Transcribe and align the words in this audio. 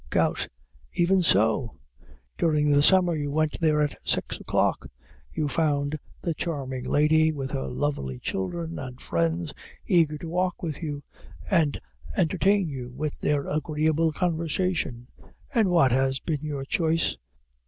GOUT. 0.09 0.47
Even 0.93 1.21
so. 1.21 1.69
During 2.35 2.71
the 2.71 2.81
summer 2.81 3.13
you 3.13 3.29
went 3.29 3.59
there 3.59 3.83
at 3.83 3.95
six 4.03 4.39
o'clock. 4.39 4.87
You 5.31 5.47
found 5.47 5.99
the 6.23 6.33
charming 6.33 6.85
lady, 6.85 7.31
with 7.31 7.51
her 7.51 7.67
lovely 7.67 8.17
children 8.17 8.79
and 8.79 8.99
friends, 8.99 9.53
eager 9.85 10.17
to 10.17 10.27
walk 10.27 10.63
with 10.63 10.81
you, 10.81 11.03
and 11.51 11.79
entertain 12.17 12.67
you 12.67 12.89
with 12.89 13.19
their 13.19 13.43
agreeable 13.45 14.11
conversation; 14.11 15.05
and 15.53 15.69
what 15.69 15.91
has 15.91 16.19
been 16.19 16.41
your 16.41 16.65
choice? 16.65 17.15